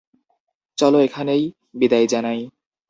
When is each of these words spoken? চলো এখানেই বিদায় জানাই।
চলো 0.77 0.97
এখানেই 0.99 1.43
বিদায় 1.75 2.07
জানাই। 2.07 2.39